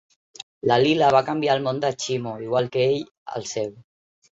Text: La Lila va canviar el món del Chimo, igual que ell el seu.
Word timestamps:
La 0.71 0.77
Lila 0.83 1.11
va 1.17 1.21
canviar 1.29 1.59
el 1.59 1.63
món 1.69 1.85
del 1.85 2.01
Chimo, 2.07 2.37
igual 2.49 2.75
que 2.77 2.91
ell 2.91 3.09
el 3.41 3.51
seu. 3.57 3.75